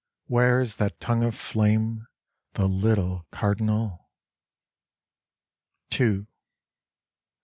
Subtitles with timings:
[0.25, 2.07] Where is that tongue of flame,
[2.53, 4.09] the little Cardinal?
[5.93, 6.25] II.